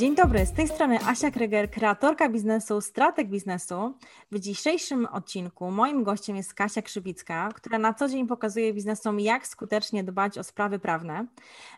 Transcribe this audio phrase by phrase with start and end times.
[0.00, 3.94] Dzień dobry, z tej strony Asia Kryger, kreatorka biznesu, strateg biznesu.
[4.32, 9.46] W dzisiejszym odcinku moim gościem jest Kasia Krzywicka, która na co dzień pokazuje biznesom, jak
[9.46, 11.26] skutecznie dbać o sprawy prawne,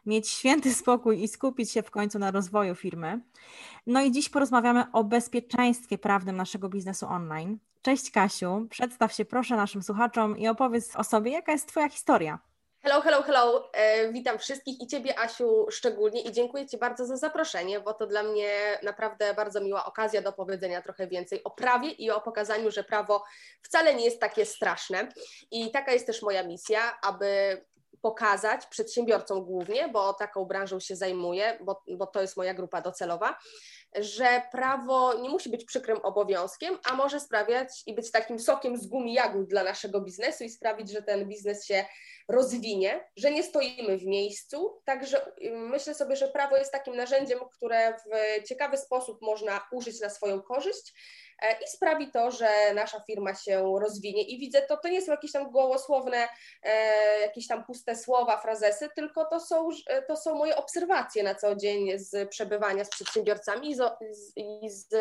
[0.06, 3.20] mieć święty spokój i skupić się w końcu na rozwoju firmy.
[3.86, 7.58] No i dziś porozmawiamy o bezpieczeństwie prawnym naszego biznesu online.
[7.82, 12.38] Cześć Kasiu, przedstaw się proszę naszym słuchaczom i opowiedz o sobie, jaka jest Twoja historia.
[12.80, 13.70] Hello, hello, hello.
[13.72, 18.06] E, witam wszystkich i Ciebie, Asiu, szczególnie i dziękuję Ci bardzo za zaproszenie, bo to
[18.06, 22.70] dla mnie naprawdę bardzo miła okazja do powiedzenia trochę więcej o prawie i o pokazaniu,
[22.70, 23.24] że prawo
[23.62, 25.08] wcale nie jest takie straszne.
[25.50, 27.60] I taka jest też moja misja, aby
[28.02, 33.38] pokazać przedsiębiorcom głównie, bo taką branżą się zajmuję, bo, bo to jest moja grupa docelowa,
[33.94, 38.86] że prawo nie musi być przykrym obowiązkiem, a może sprawiać i być takim sokiem z
[38.86, 41.84] gumi jagód dla naszego biznesu i sprawić, że ten biznes się
[42.28, 44.80] rozwinie, że nie stoimy w miejscu.
[44.84, 50.10] Także myślę sobie, że prawo jest takim narzędziem, które w ciekawy sposób można użyć na
[50.10, 50.94] swoją korzyść
[51.42, 54.22] E, i sprawi to, że nasza firma się rozwinie.
[54.22, 56.28] I widzę to, to nie są jakieś tam gołosłowne,
[56.62, 61.34] e, jakieś tam puste słowa, frazesy, tylko to są, e, to są moje obserwacje na
[61.34, 63.81] co dzień z przebywania z przedsiębiorcami i z,
[64.36, 64.94] i z z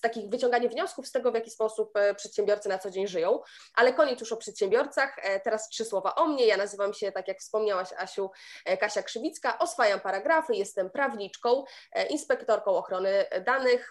[0.00, 3.40] takich wyciągania wniosków z tego, w jaki sposób e, przedsiębiorcy na co dzień żyją.
[3.74, 5.16] Ale koniec już o przedsiębiorcach.
[5.22, 6.46] E, teraz trzy słowa o mnie.
[6.46, 8.30] Ja nazywam się, tak jak wspomniałaś, Asiu,
[8.64, 9.58] e, Kasia Krzywicka.
[9.58, 11.64] Oswajam paragrafy, jestem prawniczką,
[12.10, 13.90] inspektorką ochrony danych,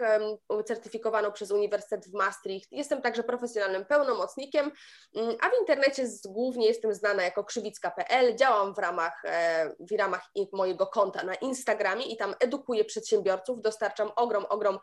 [0.65, 2.71] certyfikowaną przez Uniwersytet w Maastricht.
[2.71, 4.71] Jestem także profesjonalnym pełnomocnikiem,
[5.15, 8.35] mm, a w internecie głównie jestem znana jako krzywicka.pl.
[8.35, 9.23] Działam w ramach,
[9.79, 14.79] w ramach mojego konta na Instagramie i tam edukuję przedsiębiorców, dostarczam ogrom, ogrom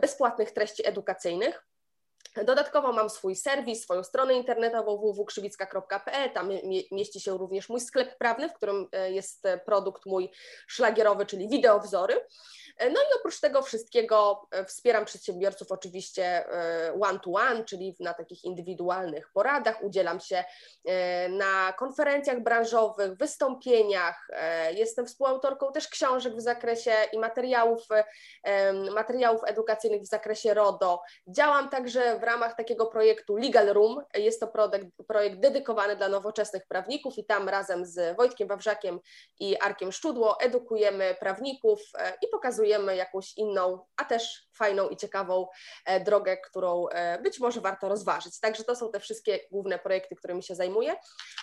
[0.00, 1.66] bezpłatnych treści edukacyjnych.
[2.44, 6.50] Dodatkowo mam swój serwis, swoją stronę internetową www.krzywicka.pl, tam
[6.92, 10.30] mieści się również mój sklep prawny, w którym e, jest produkt mój
[10.66, 12.20] szlagierowy, czyli wideowzory.
[12.76, 16.44] E, no i oprócz tego wszystkiego e, wspieram przedsiębiorców oczywiście
[17.00, 20.44] one-to-one, czyli na takich indywidualnych poradach, udzielam się
[21.28, 24.28] na konferencjach branżowych, wystąpieniach,
[24.74, 27.82] jestem współautorką też książek w zakresie i materiałów,
[28.94, 31.02] materiałów edukacyjnych w zakresie RODO.
[31.28, 34.02] Działam także w ramach takiego projektu Legal Room.
[34.14, 39.00] Jest to projekt, projekt dedykowany dla nowoczesnych prawników i tam razem z Wojtkiem Wawrzakiem
[39.40, 45.46] i Arkiem Szczudło edukujemy prawników e, i pokazujemy jakąś inną, a też fajną i ciekawą
[45.84, 48.40] e, drogę, którą e, być może warto rozważyć.
[48.40, 50.94] Także to są te wszystkie główne projekty, którymi się zajmuję.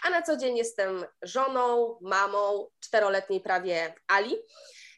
[0.06, 4.38] A na co dzień jestem żoną, mamą czteroletniej prawie Ali.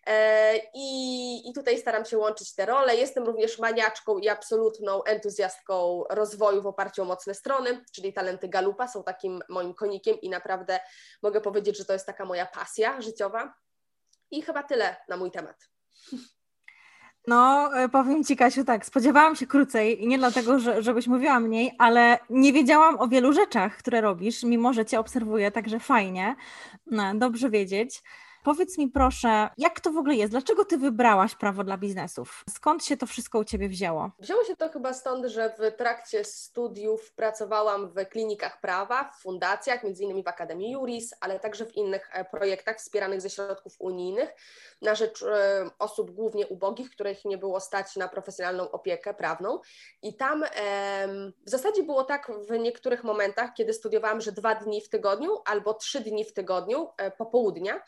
[0.06, 2.96] E, I, I tutaj staram się łączyć te role.
[2.96, 8.88] Jestem również maniaczką i absolutną entuzjastką rozwoju w oparciu o mocne strony, czyli talenty Galupa
[8.88, 10.80] są takim moim konikiem i naprawdę
[11.22, 13.54] mogę powiedzieć, że to jest taka moja pasja życiowa.
[14.32, 15.70] I chyba tyle na mój temat.
[17.28, 21.40] No, e, powiem Ci, Kasiu, tak, spodziewałam się krócej i nie dlatego, że, żebyś mówiła
[21.40, 26.36] mniej, ale nie wiedziałam o wielu rzeczach, które robisz, mimo że Cię obserwuję, także fajnie,
[26.86, 28.02] no, dobrze wiedzieć.
[28.46, 30.32] Powiedz mi proszę, jak to w ogóle jest?
[30.32, 32.44] Dlaczego ty wybrałaś prawo dla biznesów?
[32.50, 34.12] Skąd się to wszystko u ciebie wzięło?
[34.20, 39.84] Wzięło się to chyba stąd, że w trakcie studiów pracowałam w klinikach prawa, w fundacjach,
[39.84, 44.30] między innymi w Akademii Juris, ale także w innych e, projektach wspieranych ze środków unijnych
[44.82, 49.60] na rzecz e, osób głównie ubogich, których nie było stać na profesjonalną opiekę prawną.
[50.02, 50.44] I tam
[51.46, 55.74] w zasadzie było tak w niektórych momentach, kiedy studiowałam, że dwa dni w tygodniu albo
[55.74, 57.82] trzy dni w tygodniu, e, popołudnia,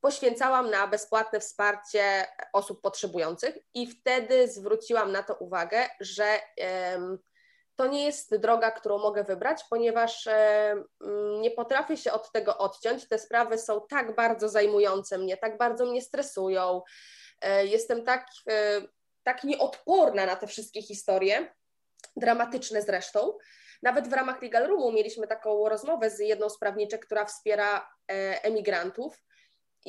[0.00, 6.40] poświęcałam na bezpłatne wsparcie osób potrzebujących i wtedy zwróciłam na to uwagę, że
[7.76, 10.28] to nie jest droga, którą mogę wybrać, ponieważ
[11.40, 13.08] nie potrafię się od tego odciąć.
[13.08, 16.82] Te sprawy są tak bardzo zajmujące mnie, tak bardzo mnie stresują.
[17.40, 18.82] E, jestem tak, e,
[19.22, 21.54] tak nieodporna na te wszystkie historie,
[22.16, 23.38] dramatyczne zresztą.
[23.82, 28.44] Nawet w ramach Legal Roomu mieliśmy taką rozmowę z jedną z prawniczek, która wspiera e,
[28.44, 29.22] emigrantów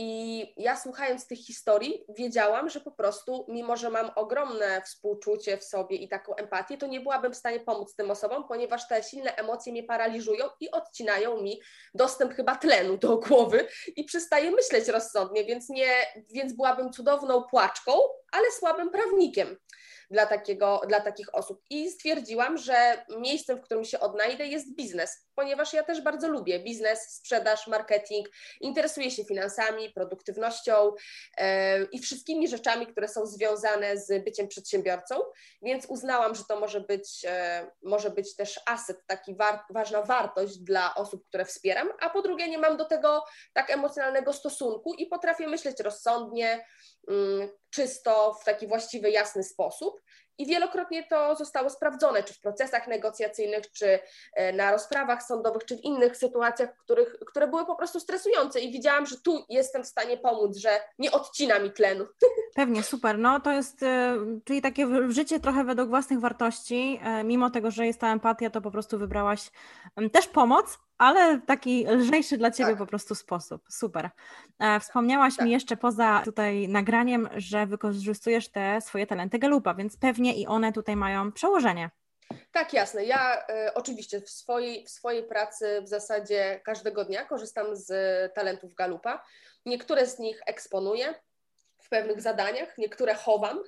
[0.01, 5.63] i ja słuchając tych historii, wiedziałam, że po prostu, mimo że mam ogromne współczucie w
[5.63, 9.35] sobie i taką empatię, to nie byłabym w stanie pomóc tym osobom, ponieważ te silne
[9.35, 11.61] emocje mnie paraliżują i odcinają mi
[11.93, 15.91] dostęp chyba tlenu do głowy i przestaję myśleć rozsądnie, więc, nie,
[16.29, 17.91] więc byłabym cudowną płaczką,
[18.31, 19.57] ale słabym prawnikiem.
[20.11, 21.61] dla, takiego, dla takich osób.
[21.69, 26.59] I stwierdziłam, że miejscem, w którym się odnajdę, jest biznes, ponieważ ja też bardzo lubię
[26.59, 28.29] biznes, sprzedaż, marketing,
[28.61, 30.91] interesuję się finansami, produktywnością
[31.37, 35.15] e, i wszystkimi rzeczami, które są związane z byciem przedsiębiorcą,
[35.61, 40.57] więc uznałam, że to może być, e, może być też aset, taki war, ważna wartość
[40.57, 43.23] dla osób, które wspieram, a po drugie nie mam do tego
[43.53, 46.65] tak emocjonalnego stosunku i potrafię myśleć rozsądnie,
[47.69, 50.01] czysto, w taki właściwy, jasny sposób.
[50.37, 53.99] I wielokrotnie to zostało sprawdzone, czy w procesach negocjacyjnych, czy
[54.33, 58.59] e, na rozprawach sądowych, czy w innych sytuacjach, których, które były po prostu stresujące.
[58.59, 60.69] I widziałam, że tu jestem w stanie pomóc, że
[60.99, 62.05] nie odcina mi tlenu.
[62.55, 63.17] Pewnie, super.
[63.17, 66.99] No to jest, e, czyli takie życie trochę według własnych wartości.
[67.03, 69.51] E, mimo tego, że jest ta empatia, to po prostu wybrałaś
[70.13, 72.77] też pomoc, ale w taki lżejszy dla Ciebie tak.
[72.77, 73.61] po prostu sposób.
[73.69, 74.09] Super.
[74.59, 75.45] E, wspomniałaś tak.
[75.45, 80.73] mi jeszcze poza tutaj nagraniem, że wykorzystujesz te swoje talenty Galupa, więc pewnie i one
[80.73, 81.89] tutaj mają przełożenie.
[82.51, 83.05] Tak, jasne.
[83.05, 87.89] Ja y, oczywiście w swojej, w swojej pracy w zasadzie każdego dnia korzystam z
[88.33, 89.23] talentów Galupa.
[89.65, 91.15] Niektóre z nich eksponuję
[91.81, 93.59] w pewnych zadaniach, niektóre chowam,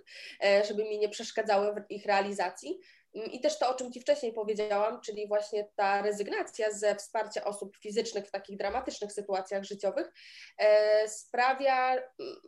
[0.68, 2.80] żeby mi nie przeszkadzały w ich realizacji.
[3.14, 7.78] I też to, o czym Ci wcześniej powiedziałam, czyli właśnie ta rezygnacja ze wsparcia osób
[7.78, 10.12] fizycznych w takich dramatycznych sytuacjach życiowych,
[10.58, 11.98] e, sprawia,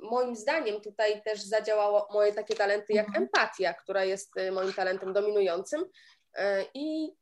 [0.02, 3.24] moim zdaniem, tutaj też zadziałało moje takie talenty jak mhm.
[3.24, 5.86] empatia, która jest e, moim talentem dominującym.
[6.36, 7.16] E, I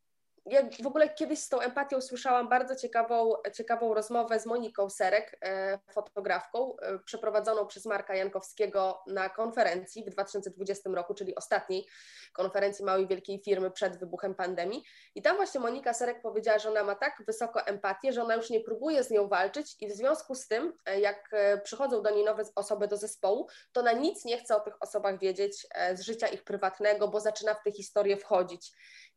[0.45, 5.37] ja w ogóle kiedyś z tą empatią słyszałam bardzo ciekawą, ciekawą rozmowę z Moniką Serek,
[5.41, 11.87] e, fotografką, e, przeprowadzoną przez Marka Jankowskiego na konferencji w 2020 roku, czyli ostatniej
[12.33, 14.83] konferencji małej wielkiej firmy przed wybuchem pandemii.
[15.15, 18.49] I tam właśnie Monika Serek powiedziała, że ona ma tak wysoko empatię, że ona już
[18.49, 21.31] nie próbuje z nią walczyć i w związku z tym, e, jak
[21.63, 25.19] przychodzą do niej nowe osoby do zespołu, to na nic nie chce o tych osobach
[25.19, 28.71] wiedzieć z życia ich prywatnego, bo zaczyna w tę historię wchodzić.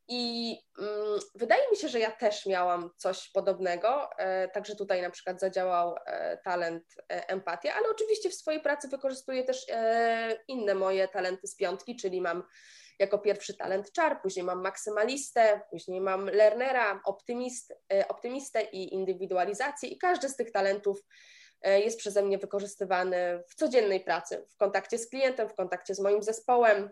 [0.07, 5.09] I mm, wydaje mi się, że ja też miałam coś podobnego, e, także tutaj na
[5.09, 10.75] przykład zadziałał e, talent e, empatia, ale oczywiście w swojej pracy wykorzystuję też e, inne
[10.75, 12.43] moje talenty z piątki, czyli mam
[12.99, 19.89] jako pierwszy talent czar, później mam maksymalistę, później mam learnera, optymist, e, optymistę i indywidualizację.
[19.89, 20.99] I każdy z tych talentów
[21.61, 25.99] e, jest przeze mnie wykorzystywany w codziennej pracy, w kontakcie z klientem, w kontakcie z
[25.99, 26.89] moim zespołem,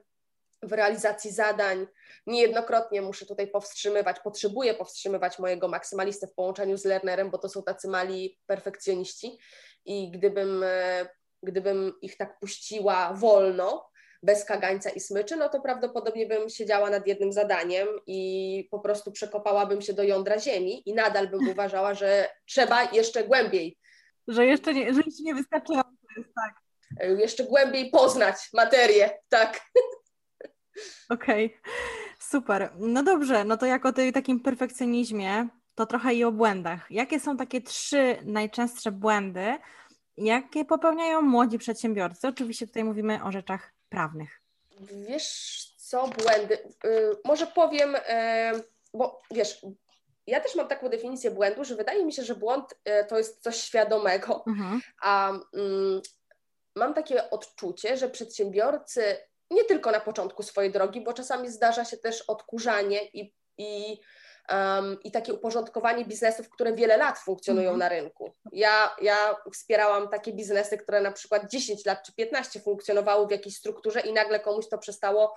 [0.64, 1.88] w realizacji zadań.
[2.28, 7.64] Niejednokrotnie muszę tutaj powstrzymywać, potrzebuję powstrzymywać mojego maksymalistę w połączeniu z learnerem, bo to są
[7.64, 9.38] tacy mali perfekcjoniści
[9.86, 11.06] i gdybym, e,
[11.44, 13.94] gdybym ich tak puściła wolno,
[14.24, 19.12] bez kagańca i smyczy, no to prawdopodobnie bym siedziała nad jednym zadaniem i po prostu
[19.12, 23.78] przekopałabym się do jądra ziemi i nadal bym uważała, że trzeba jeszcze głębiej.
[24.28, 26.64] Że jeszcze nie, że jeszcze nie wystarczająco jest, tak.
[27.20, 29.62] Jeszcze głębiej poznać materię, tak.
[31.10, 31.74] Okej, okay.
[32.20, 32.74] super.
[32.78, 36.92] No dobrze, no to jak o tej takim perfekcjonizmie, to trochę i o błędach.
[36.92, 39.58] Jakie są takie trzy najczęstsze błędy,
[40.18, 42.28] jakie popełniają młodzi przedsiębiorcy?
[42.28, 44.42] Oczywiście tutaj mówimy o rzeczach prawnych.
[45.10, 46.58] Wiesz co, błędy?
[46.84, 49.66] Yy, może powiem, yy, bo wiesz,
[50.28, 53.44] ja też mam taką definicję błędu, że wydaje mi się, że błąd yy, to jest
[53.44, 54.82] coś świadomego, mhm.
[55.02, 56.02] a mm,
[56.76, 59.18] mam takie odczucie, że przedsiębiorcy
[59.52, 64.00] nie tylko na początku swojej drogi, bo czasami zdarza się też odkurzanie i, i,
[64.50, 67.80] um, i takie uporządkowanie biznesów, które wiele lat funkcjonują mm -hmm.
[67.80, 68.34] na rynku.
[68.52, 73.58] Ja, ja wspierałam takie biznesy, które na przykład 10 lat czy 15 funkcjonowały w jakiejś
[73.58, 75.36] strukturze i nagle komuś to przestało,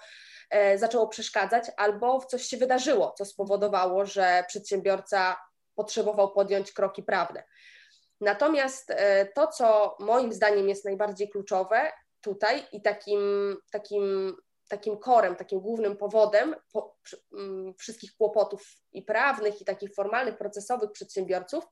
[0.50, 5.36] e, zaczęło przeszkadzać, albo coś się wydarzyło, co spowodowało, że przedsiębiorca
[5.74, 7.44] potrzebował podjąć kroki prawne.
[8.20, 11.92] Natomiast e, to, co moim zdaniem jest najbardziej kluczowe,
[12.26, 13.20] tutaj i takim,
[13.72, 14.36] takim,
[14.68, 16.96] takim korem, takim głównym powodem po,
[17.32, 21.64] mm, wszystkich kłopotów i prawnych, i takich formalnych, procesowych przedsiębiorców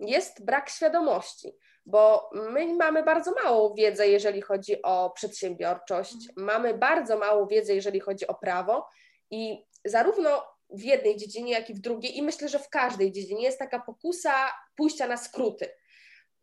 [0.00, 1.56] jest brak świadomości,
[1.86, 8.00] bo my mamy bardzo małą wiedzę, jeżeli chodzi o przedsiębiorczość, mamy bardzo małą wiedzę, jeżeli
[8.00, 8.88] chodzi o prawo
[9.30, 13.42] i zarówno w jednej dziedzinie, jak i w drugiej, i myślę, że w każdej dziedzinie
[13.42, 14.32] jest taka pokusa
[14.76, 15.68] pójścia na skróty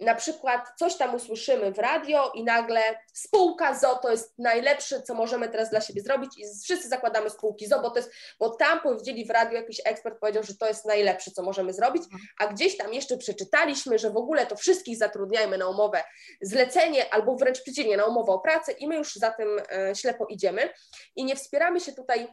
[0.04, 2.82] na przykład coś tam usłyszymy w radio i nagle
[3.14, 7.68] spółka ZO to jest najlepsze, co możemy teraz dla siebie zrobić i wszyscy zakładamy spółki
[7.68, 10.86] ZO, bo, to jest, bo tam powiedzieli w radiu, jakiś ekspert powiedział, że to jest
[10.86, 12.04] najlepsze, co możemy zrobić,
[12.40, 16.04] a gdzieś tam jeszcze przeczytaliśmy, że w ogóle to wszystkich zatrudniajmy na umowę
[16.42, 20.26] zlecenie albo wręcz przeciwnie, na umowę o pracę i my już za tym e, ślepo
[20.30, 20.70] idziemy.
[21.16, 22.28] I nie wspieramy się tutaj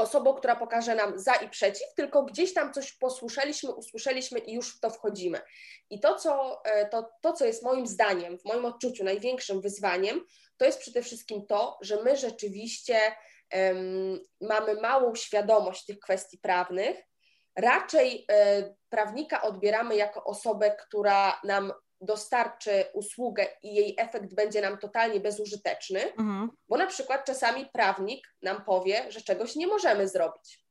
[0.00, 4.76] osobą, która pokaże nam za i przeciw, tylko gdzieś tam coś posłyszeliśmy, usłyszeliśmy i już
[4.76, 5.40] w to wchodzimy.
[5.90, 10.24] I to co, e, to, to, co jest moim zdaniem, w moim odczuciu największym wyzwaniem,
[10.56, 12.98] to jest przede wszystkim to, że my rzeczywiście
[13.54, 16.96] um, mamy małą świadomość tych kwestii prawnych.
[17.56, 24.78] Raczej e, prawnika odbieramy jako osobę, która nam dostarczy usługę i jej efekt będzie nam
[24.78, 26.50] totalnie bezużyteczny, mhm.
[26.68, 30.64] bo na przykład czasami prawnik nam powie, że czegoś nie możemy zrobić.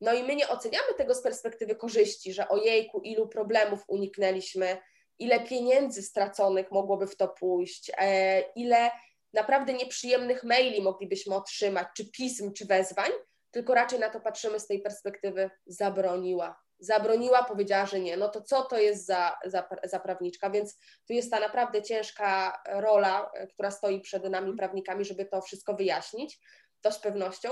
[0.00, 4.78] No i my nie oceniamy tego z perspektywy korzyści, że ojejku, ilu problemów uniknęliśmy,
[5.18, 8.90] ile pieniędzy straconych mogłoby w to pójść, e, ile
[9.32, 13.10] naprawdę nieprzyjemnych maili moglibyśmy otrzymać, czy pism, czy wezwań,
[13.50, 18.40] tylko raczej na to patrzymy z tej perspektywy zabroniła, zabroniła, powiedziała, że nie, no to
[18.40, 20.50] co to jest za, za, za prawniczka?
[20.50, 25.42] Więc tu jest ta naprawdę ciężka rola, e, która stoi przed nami prawnikami, żeby to
[25.42, 26.40] wszystko wyjaśnić,
[26.80, 27.50] to z pewnością.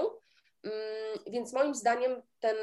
[0.65, 2.57] Mm, więc moim zdaniem ten,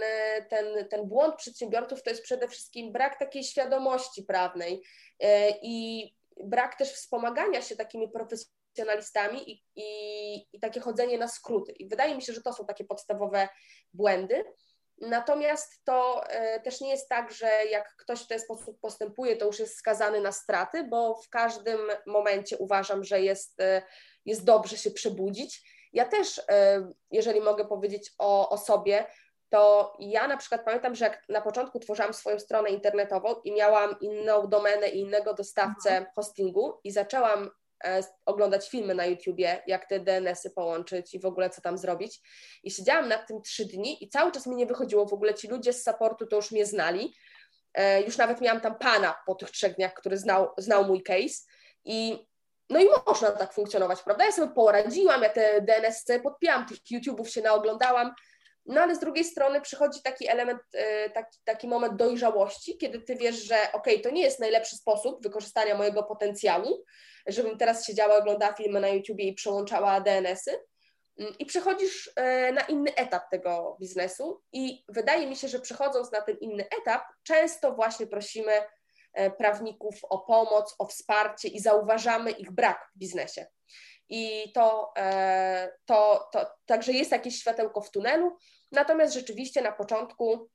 [0.49, 4.83] ten, ten błąd przedsiębiorców to jest przede wszystkim brak takiej świadomości prawnej
[5.19, 6.07] e, i
[6.43, 11.71] brak też wspomagania się takimi profesjonalistami i, i, i takie chodzenie na skróty.
[11.71, 13.49] I wydaje mi się, że to są takie podstawowe
[13.93, 14.43] błędy.
[15.01, 19.45] Natomiast to e, też nie jest tak, że jak ktoś w ten sposób postępuje, to
[19.45, 23.81] już jest skazany na straty, bo w każdym momencie uważam, że jest, e,
[24.25, 25.71] jest dobrze się przebudzić.
[25.93, 29.05] Ja też, e, jeżeli mogę powiedzieć o, o sobie,
[29.49, 33.95] to ja na przykład pamiętam, że jak na początku tworzyłam swoją stronę internetową i miałam
[34.01, 36.05] inną domenę i innego dostawcę mhm.
[36.15, 37.49] hostingu i zaczęłam
[38.25, 42.19] oglądać filmy na YouTubie, jak te DNS-y połączyć i w ogóle co tam zrobić.
[42.63, 45.05] I siedziałam nad tym trzy dni i cały czas mi nie wychodziło.
[45.05, 47.15] W ogóle ci ludzie z supportu to już mnie znali.
[47.73, 51.45] E, już nawet miałam tam pana po tych trzech dniach, który znał, znał mój case.
[51.85, 52.27] I
[52.69, 54.25] no i można tak funkcjonować, prawda?
[54.25, 58.13] Ja sobie poradziłam, ja te DNS podpiłam, tych YouTubów się naoglądałam,
[58.65, 63.15] no ale z drugiej strony przychodzi taki element, e, taki, taki moment dojrzałości, kiedy ty
[63.15, 66.83] wiesz, że ok, to nie jest najlepszy sposób wykorzystania mojego potencjału,
[67.27, 70.51] żebym teraz siedziała, oglądała filmy na YouTubie i przełączała DNS-y.
[71.19, 76.11] Mm, I przechodzisz e, na inny etap tego biznesu, i wydaje mi się, że przechodząc
[76.11, 78.51] na ten inny etap, często właśnie prosimy
[79.13, 83.45] e, prawników o pomoc, o wsparcie i zauważamy ich brak w biznesie.
[84.13, 88.37] I to, e, to, to także jest jakieś światełko w tunelu,
[88.71, 90.49] natomiast rzeczywiście na początku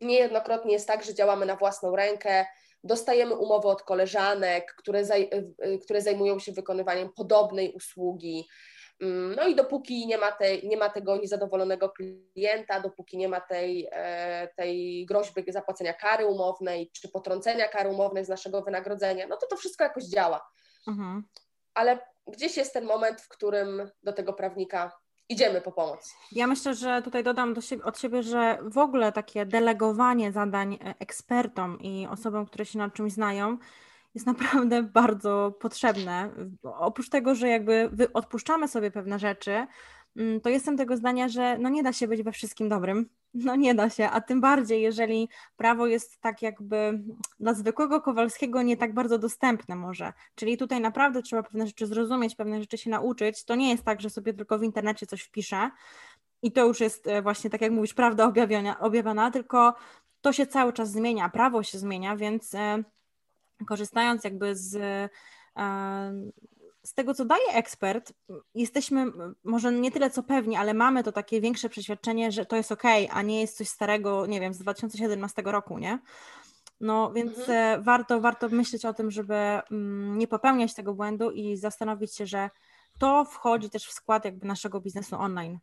[0.00, 2.46] niejednokrotnie jest tak, że działamy na własną rękę,
[2.84, 5.30] dostajemy umowy od koleżanek, które, zaj,
[5.82, 8.48] które zajmują się wykonywaniem podobnej usługi.
[9.00, 11.92] Mm, no i dopóki nie ma, tej, nie ma tego niezadowolonego
[12.34, 18.24] klienta, dopóki nie ma tej, e, tej groźby zapłacenia kary umownej czy potrącenia kary umownej
[18.24, 20.48] z naszego wynagrodzenia, no to to wszystko jakoś działa.
[20.88, 21.22] Mhm.
[21.74, 24.92] Ale gdzieś jest ten moment, w którym do tego prawnika
[25.28, 26.14] idziemy po pomoc.
[26.32, 30.94] Ja myślę, że tutaj dodam siebie, od siebie, że w ogóle takie delegowanie zadań e,
[30.98, 33.58] ekspertom i osobom, które się na czymś znają,
[34.14, 36.30] jest naprawdę bardzo potrzebne.
[36.62, 39.66] Oprócz tego, że jakby odpuszczamy sobie pewne rzeczy,
[40.42, 43.08] to jestem tego zdania, że no nie da się być we wszystkim dobrym.
[43.34, 47.02] No nie da się, a tym bardziej, jeżeli prawo jest tak jakby
[47.40, 50.12] dla zwykłego Kowalskiego nie tak bardzo dostępne może.
[50.34, 53.44] Czyli tutaj naprawdę trzeba pewne rzeczy zrozumieć, pewne rzeczy się nauczyć.
[53.44, 55.70] To nie jest tak, że sobie tylko w internecie coś wpiszę
[56.42, 59.74] i to już jest e, właśnie tak jak mówisz, prawda objawiona, objawiona tylko
[60.20, 62.82] to się cały czas zmienia, prawo się zmienia, więc e,
[63.66, 65.08] korzystając jakby z e,
[66.84, 68.12] z tego, co daje ekspert,
[68.54, 69.06] jesteśmy
[69.44, 72.82] może nie tyle co pewni, ale mamy to takie większe przeświadczenie, że to jest ok,
[73.10, 75.98] a nie jest coś starego, nie wiem, z 2017 roku, nie?
[76.80, 77.80] No więc mhm.
[77.80, 82.26] E, warto, warto myśleć o tym, żeby mm, nie popełniać tego błędu i zastanowić się,
[82.26, 82.50] że
[82.98, 85.58] to wchodzi też w skład jakby naszego biznesu online.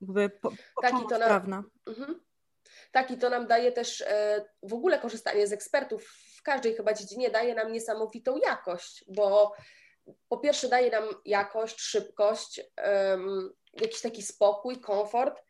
[0.00, 2.20] Jakby po, Taki to nam, mhm.
[2.92, 6.04] Taki to nam daje też e, w ogóle korzystanie z ekspertów
[6.36, 9.52] w każdej chyba dziedzinie daje nam niesamowitą jakość, bo
[10.28, 12.60] po pierwsze daje nam jakość, szybkość,
[13.80, 15.42] jakiś taki spokój, komfort.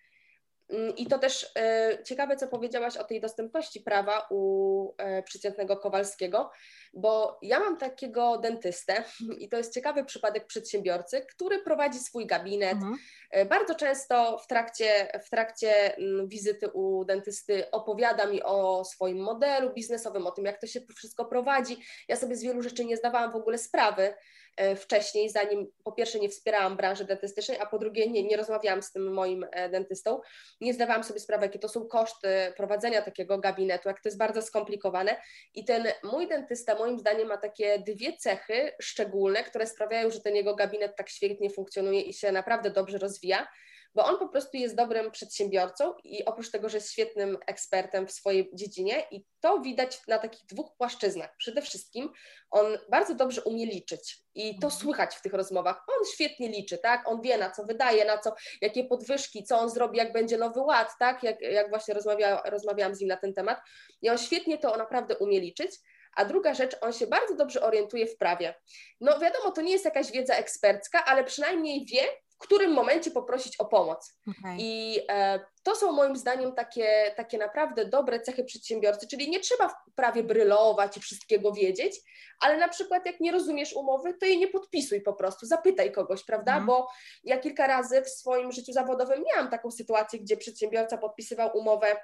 [0.69, 5.77] Mm, I to też e, ciekawe, co powiedziałaś o tej dostępności prawa u e, przeciętnego
[5.77, 6.51] Kowalskiego,
[6.97, 9.05] bo ja mam takiego dentystę
[9.43, 12.73] i to jest ciekawy przypadek przedsiębiorcy, który prowadzi swój gabinet.
[12.73, 12.95] Mhm.
[13.31, 19.19] E, bardzo często w trakcie, w trakcie mm, wizyty u dentysty opowiada mi o swoim
[19.19, 21.77] modelu biznesowym, o tym, jak to się wszystko prowadzi.
[22.09, 24.15] Ja sobie z wielu rzeczy nie zdawałam w ogóle sprawy
[24.57, 28.83] E, wcześniej, zanim po pierwsze nie wspierałam branży dentystycznej, a po drugie nie, nie rozmawiałam
[28.83, 30.21] z tym moim e, dentystą.
[30.61, 34.43] Nie zdawałam sobie sprawy, jakie to są koszty prowadzenia takiego gabinetu, jak to jest bardzo
[34.43, 35.17] skomplikowane.
[35.55, 40.37] I ten mój dentysta, moim zdaniem, ma takie dwie cechy szczególne, które sprawiają, że ten
[40.37, 43.47] jego gabinet tak świetnie funkcjonuje i się naprawdę dobrze rozwija.
[43.95, 48.13] bo on po prostu jest dobrym przedsiębiorcą i oprócz tego, że jest świetnym ekspertem w
[48.13, 51.37] swojej dziedzinie i to widać na takich dwóch płaszczyznach.
[51.39, 52.11] Przede wszystkim
[52.51, 54.73] on bardzo dobrze umie liczyć i to mhm.
[54.73, 55.83] słychać w tych rozmowach.
[55.89, 57.09] On świetnie liczy, tak?
[57.09, 60.61] On wie na co wydaje, na co, jakie podwyżki, co on zrobi, jak będzie nowy
[60.61, 61.23] ład, tak?
[61.23, 63.59] Jak, jak właśnie rozmawia, rozmawiałam z nim na ten temat.
[64.03, 65.71] I on świetnie to naprawdę umie liczyć.
[66.17, 68.55] A druga rzecz, on się bardzo dobrze orientuje w prawie.
[69.01, 72.03] No wiadomo, to nie jest jakaś wiedza ekspercka, ale przynajmniej wie,
[72.35, 74.19] w którym momencie poprosić o pomoc.
[74.39, 74.57] Okay.
[74.59, 79.69] I e, to są moim zdaniem takie, takie naprawdę dobre cechy przedsiębiorcy, czyli nie trzeba
[79.69, 82.01] w prawie brylować i wszystkiego wiedzieć,
[82.41, 86.25] ale na przykład jak nie rozumiesz umowy, to jej nie podpisuj po prostu, zapytaj kogoś,
[86.25, 86.53] prawda?
[86.53, 86.67] Mm.
[86.67, 86.89] Bo
[87.25, 91.97] ja kilka razy w swoim życiu zawodowym miałam taką sytuację, gdzie przedsiębiorca podpisywał umowę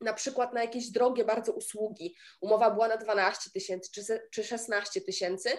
[0.00, 2.16] na przykład na jakieś drogie bardzo usługi.
[2.40, 3.90] Umowa była na 12 tysięcy
[4.32, 5.50] czy 16 tysięcy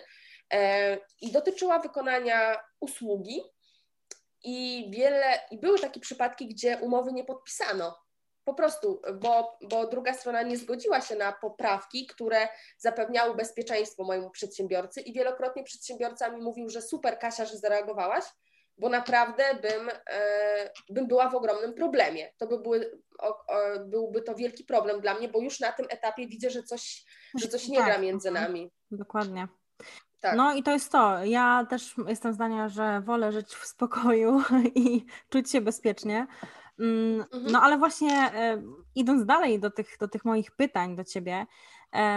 [0.53, 3.41] e, i dotyczyła wykonania usługi
[4.43, 8.05] i wiele, i były takie przypadki, gdzie umowy nie podpisano.
[8.43, 14.29] Po prostu, bo, bo druga strona nie zgodziła się na poprawki, które zapewniały bezpieczeństwo mojemu
[14.29, 18.23] przedsiębiorcy i wielokrotnie przedsiębiorca mi mówił, że super Kasia, że zareagowałaś,
[18.77, 22.31] bo naprawdę bym, e, bym była w ogromnym problemie.
[22.37, 23.01] To by były,
[23.85, 27.05] byłby to wielki problem dla mnie, bo już na tym etapie widzę, że coś,
[27.39, 28.45] że coś nie tak, gra między mhm.
[28.45, 28.71] nami.
[28.91, 29.47] Dokładnie.
[30.21, 30.35] Tak.
[30.35, 31.25] No i to jest to.
[31.25, 34.41] Ja też jestem zdania, że wolę żyć w spokoju
[34.75, 36.27] i czuć się bezpiecznie.
[36.79, 37.51] Mm, mhm.
[37.51, 38.61] No ale właśnie e,
[38.95, 41.45] idąc dalej do tych, do tych moich pytań do Ciebie,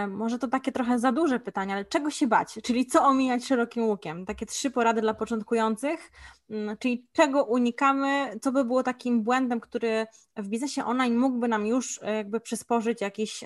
[0.07, 2.59] może to takie trochę za duże pytania, ale czego się bać?
[2.63, 4.25] Czyli co omijać szerokim łukiem?
[4.25, 6.11] Takie trzy porady dla początkujących,
[6.49, 10.07] mm, czyli czego unikamy, co by było takim błędem, który
[10.37, 13.43] w biznesie online mógłby nam już e, jakby przysporzyć jakichś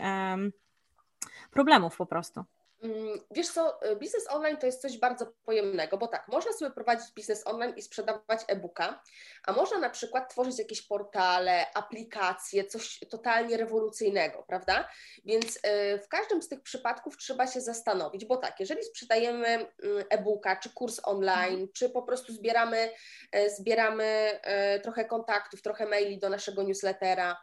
[1.51, 2.43] problemów po prostu.
[2.83, 6.71] Mm, wiesz co, y, biznes online to jest coś bardzo pojemnego, bo tak, można sobie
[6.71, 9.03] prowadzić biznes online i sprzedawać e-booka,
[9.47, 14.89] a można na przykład tworzyć jakieś portale, aplikacje, coś totalnie rewolucyjnego, prawda?
[15.25, 15.59] Więc y,
[16.03, 19.69] w każdym z tych przypadków trzeba się zastanowić, bo tak, jeżeli sprzedajemy mm,
[20.09, 21.67] e-booka, czy kurs online, mhm.
[21.73, 22.89] czy po prostu zbieramy,
[23.35, 24.39] y, zbieramy
[24.83, 27.37] trochę kontaktów, trochę maili do naszego newslettera,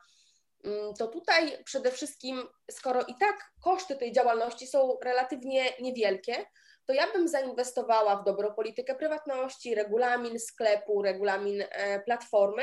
[0.98, 6.46] to tutaj przede wszystkim, skoro i tak koszty tej działalności są relatywnie niewielkie,
[6.86, 12.62] to ja bym zainwestowała w dobrą politykę prywatności, regulamin sklepu, regulamin e, platformy,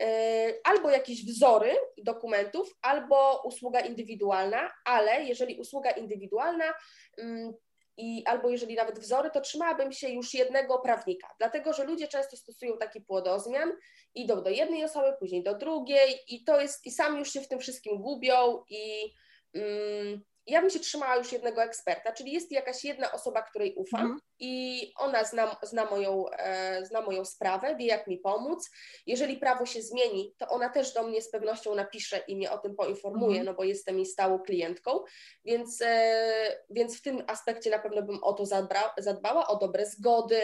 [0.00, 6.74] e, albo jakieś wzory dokumentów, albo usługa indywidualna, ale jeżeli usługa indywidualna,
[7.18, 7.52] mm,
[7.98, 12.36] i albo jeżeli nawet wzory, to trzymałabym się już jednego prawnika, dlatego że ludzie często
[12.36, 13.72] stosują taki płodozmian,
[14.14, 17.48] idą do jednej osoby, później do drugiej i to jest, i sami już się w
[17.48, 19.12] tym wszystkim gubią i
[19.54, 24.00] mm, ja bym się trzymała już jednego eksperta, czyli jest jakaś jedna osoba, której ufam
[24.00, 24.20] mhm.
[24.38, 28.70] i ona zna, zna, moją, e, zna moją sprawę, wie jak mi pomóc.
[29.06, 32.58] Jeżeli prawo się zmieni, to ona też do mnie z pewnością napisze i mnie o
[32.58, 33.46] tym poinformuje, mhm.
[33.46, 35.00] no bo jestem jej stałą klientką,
[35.44, 39.86] więc, e, więc w tym aspekcie na pewno bym o to zadbała, zadbała o dobre
[39.86, 40.40] zgody.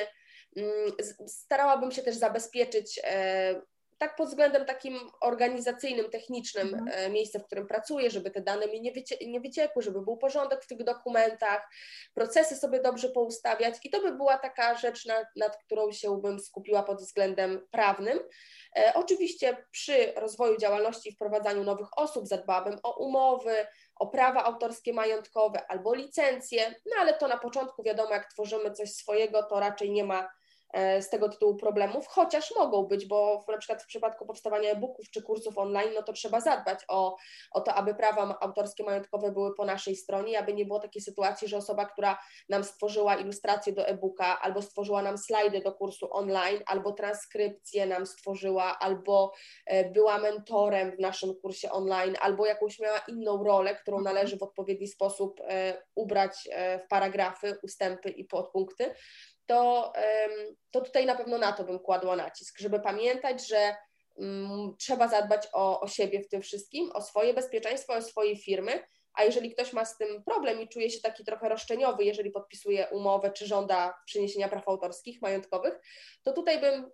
[0.56, 0.92] Mm,
[1.26, 3.62] starałabym się też zabezpieczyć e,
[3.98, 6.88] tak pod względem takim organizacyjnym, technicznym mhm.
[6.92, 10.16] E, miejsce, w którym pracuję, żeby te dane mi nie, wycie nie wyciekły, żeby był
[10.16, 11.68] porządek w tych dokumentach,
[12.14, 16.40] procesy sobie dobrze poustawiać i to by była taka rzecz, nad, nad którą się bym
[16.40, 18.20] skupiła pod względem prawnym.
[18.76, 24.92] E, oczywiście przy rozwoju działalności i wprowadzaniu nowych osób zadbałabym o umowy, o prawa autorskie
[24.92, 29.90] majątkowe albo licencje, no ale to na początku wiadomo, jak tworzymy coś swojego, to raczej
[29.90, 30.28] nie ma
[31.00, 35.10] z tego tytułu problemów, chociaż mogą być, bo w, na przykład w przypadku powstawania e-booków
[35.10, 37.16] czy kursów online, no to trzeba zadbać o,
[37.52, 41.48] o to, aby prawa autorskie, majątkowe były po naszej stronie, aby nie było takiej sytuacji,
[41.48, 46.62] że osoba, która nam stworzyła ilustrację do e-booka, albo stworzyła nam slajdy do kursu online,
[46.66, 49.32] albo transkrypcję nam stworzyła, albo
[49.66, 54.14] e, była mentorem w naszym kursie online, albo jakąś miała inną rolę, którą mhm.
[54.14, 56.48] należy w odpowiedni sposób e, ubrać
[56.84, 58.94] w paragrafy, ustępy i podpunkty,
[59.46, 59.92] to,
[60.70, 63.76] to tutaj na pewno na to bym kładła nacisk, żeby pamiętać, że
[64.14, 68.84] um, trzeba zadbać o, o siebie w tym wszystkim, o swoje bezpieczeństwo, o swojej firmy,
[69.14, 72.88] a jeżeli ktoś ma z tym problem i czuje się taki trochę roszczeniowy, jeżeli podpisuje
[72.88, 75.74] umowę czy żąda przyniesienia praw autorskich, majątkowych,
[76.22, 76.90] to tutaj bym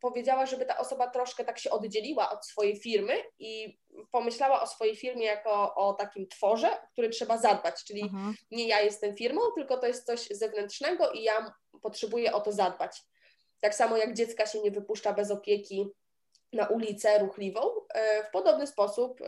[0.00, 3.78] powiedziała, żeby ta osoba troszkę tak się oddzieliła od swojej firmy i
[4.12, 8.34] pomyślała o swojej firmie jako o takim tworze, który trzeba zadbać, czyli mhm.
[8.50, 13.02] nie ja jestem firmą, tylko to jest coś zewnętrznego i ja potrzebuję o to zadbać.
[13.60, 15.90] Tak samo jak dziecka się nie wypuszcza bez opieki
[16.52, 17.60] na ulicę ruchliwą,
[17.94, 19.26] e, w podobny sposób e,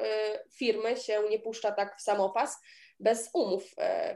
[0.55, 2.57] firmy się nie puszcza tak w samopas
[3.03, 3.75] bez umów,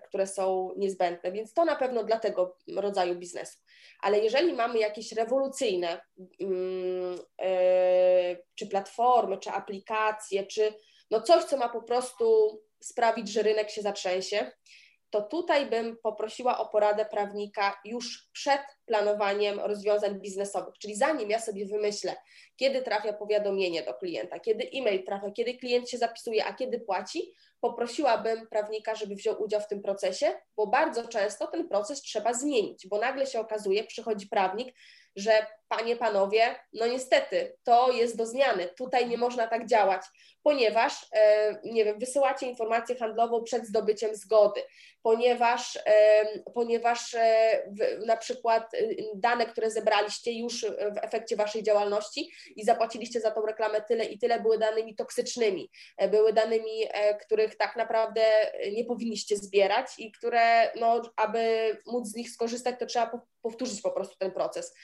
[0.08, 3.58] które są niezbędne, więc to na pewno dla tego rodzaju biznesu.
[4.00, 6.00] Ale jeżeli mamy jakieś rewolucyjne,
[6.40, 7.18] mm,
[8.54, 10.74] czy platformy, czy aplikacje, czy
[11.10, 14.50] no coś, co ma po prostu sprawić, że rynek się zatrzęsie,
[15.10, 21.40] to tutaj bym poprosiła o poradę prawnika już przed planowaniem rozwiązań biznesowych, czyli zanim ja
[21.40, 22.16] sobie wymyślę,
[22.56, 27.32] kiedy trafia powiadomienie do klienta, kiedy e-mail trafia, kiedy klient się zapisuje, a kiedy płaci,
[27.60, 32.88] poprosiłabym prawnika, żeby wziął udział w tym procesie, bo bardzo często ten proces trzeba zmienić,
[32.88, 34.74] bo nagle się okazuje, przychodzi prawnik,
[35.16, 40.02] że panie, panowie, no niestety to jest do zmiany, tutaj nie można tak działać,
[40.46, 44.60] ponieważ, e, nie wiem, wysyłacie informację handlową przed zdobyciem zgody,
[45.02, 46.24] ponieważ, e,
[46.54, 47.62] ponieważ e,
[48.06, 48.72] na przykład
[49.14, 54.18] dane, które zebraliście już w efekcie waszej działalności i zapłaciliście za tą reklamę tyle i
[54.18, 55.70] tyle, były danymi toksycznymi,
[56.10, 56.84] były danymi,
[57.20, 58.22] których tak naprawdę
[58.72, 63.90] nie powinniście zbierać i które, no, aby móc z nich skorzystać, to trzeba powtórzyć po
[63.90, 64.74] prostu ten proces.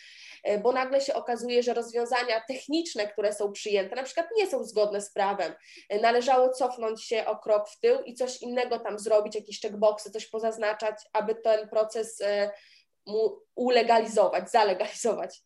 [0.42, 4.64] E, bo nagle się okazuje, że rozwiązania techniczne, które są przyjęte, na przykład nie są
[4.64, 5.54] zgodne z prawem.
[5.88, 10.10] E, należało cofnąć się o krok w tył i coś innego tam zrobić, jakieś checkboxy,
[10.10, 12.50] coś pozaznaczać, aby ten proces e,
[13.54, 15.42] ulegalizować, zalegalizować.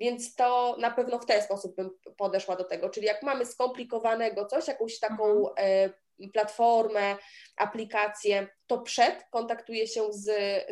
[0.00, 2.90] Więc to na pewno w ten sposób bym podeszła do tego.
[2.90, 7.16] Czyli jak mamy skomplikowanego coś, jakąś taką mhm platformę,
[7.56, 10.26] aplikację, to przed kontaktuję się z,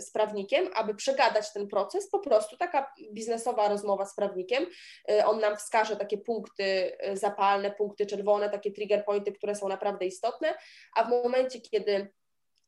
[0.05, 4.67] z prawnikiem, aby przegadać ten proces, po prostu taka biznesowa rozmowa z prawnikiem.
[5.11, 9.69] Y, on nam wskaże takie punkty y, zapalne, punkty czerwone, takie trigger pointy, które są
[9.69, 10.55] naprawdę istotne,
[10.97, 12.13] a w momencie, kiedy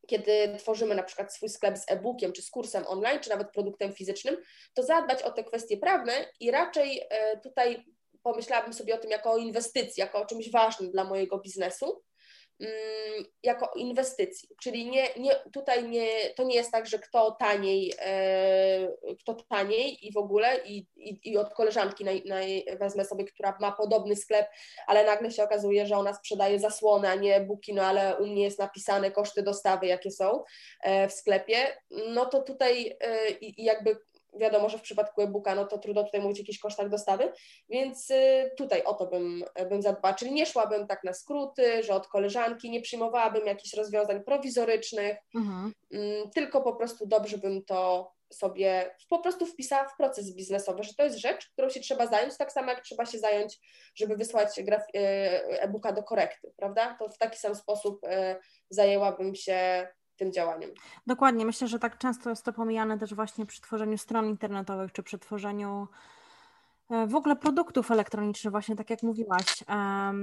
[0.06, 3.92] kiedy tworzymy na przykład swój sklep z e-bookiem, czy z kursem online, czy nawet produktem
[3.92, 4.36] fizycznym,
[4.74, 7.84] to zadbać o te kwestie prawne i raczej y, tutaj
[8.22, 12.02] pomyślałabym sobie o tym jako o inwestycji, jako o czymś ważnym dla mojego biznesu,
[13.42, 18.88] jako inwestycji, czyli nie, nie, tutaj nie, to nie jest tak, że kto taniej, e,
[19.20, 23.56] kto taniej i w ogóle i, i, i od koleżanki naj, naj, wezmę sobie, która
[23.60, 24.46] ma podobny sklep,
[24.86, 28.42] ale nagle się okazuje, że ona sprzedaje zasłonę, a nie buki, no ale u mnie
[28.42, 30.44] jest napisane koszty dostawy, jakie są
[30.82, 31.56] e, w sklepie,
[31.90, 33.96] no to tutaj e, i jakby
[34.36, 37.32] wiadomo, że w przypadku e-booka, no to trudno tutaj mówić o jakichś kosztach dostawy,
[37.68, 41.94] więc y, tutaj o to bym, bym zadbała, czyli nie szłabym tak na skróty, że
[41.94, 45.72] od koleżanki nie przyjmowałabym jakichś rozwiązań prowizorycznych, mhm.
[45.92, 50.94] Mm, tylko po prostu dobrze bym to sobie po prostu wpisała w proces biznesowy, że
[50.94, 53.58] to jest rzecz, którą się trzeba zająć, tak samo jak trzeba się zająć,
[53.94, 54.64] żeby wysłać y,
[55.60, 56.96] e-booka do korekty, prawda?
[56.98, 58.36] To w taki sam sposób y,
[58.70, 60.70] zajęłabym się tym działaniem.
[61.06, 65.02] Dokładnie, myślę, że tak często jest to pomijane też właśnie przy tworzeniu stron internetowych, czy
[65.02, 65.88] przy tworzeniu
[66.90, 69.64] e, w ogóle produktów elektronicznych, właśnie tak jak mówiłaś.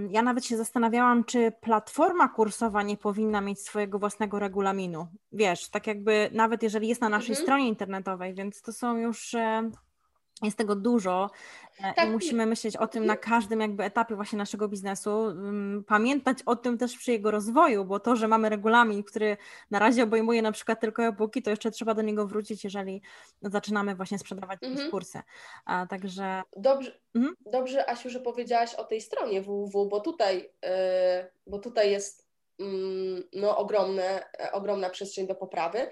[0.10, 5.08] Ja nawet się zastanawiałam, czy platforma kursowa nie powinna mieć swojego własnego regulaminu.
[5.32, 7.45] Wiesz, tak jakby nawet jeżeli jest na naszej mhm.
[7.45, 9.71] stronie internetowej, więc to są już e,
[10.43, 11.30] jest tego dużo
[11.84, 12.08] e, tak.
[12.08, 16.56] i musimy myśleć o tym na każdym jakby etapie właśnie naszego biznesu, mm, pamiętać o
[16.56, 19.38] tym też przy jego rozwoju, bo to, że mamy regulamin, który
[19.71, 23.01] na razie obejmuje na przykład tylko e-booki, to jeszcze trzeba do niego wrócić, jeżeli
[23.41, 24.91] zaczynamy właśnie sprzedawać mhm.
[24.91, 25.21] kursy.
[25.65, 26.41] A, także...
[26.58, 27.36] Dobrze, mhm.
[27.45, 30.69] dobrze, Asiu, że powiedziałaś o tej stronie www, bo tutaj, yy,
[31.47, 32.27] bo tutaj jest
[32.60, 32.65] yy,
[33.34, 35.88] no, ogromne, ogromna przestrzeń do poprawy.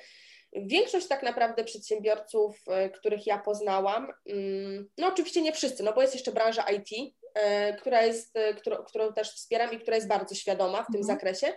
[0.54, 6.02] Większość tak naprawdę przedsiębiorców, e, których ja poznałam, mm, no oczywiście nie wszyscy, no bo
[6.02, 10.08] jest jeszcze branża IT, e, która jest, e, którą, którą też wspieram i która jest
[10.08, 11.18] bardzo świadoma w tym mhm.
[11.18, 11.54] zakresie.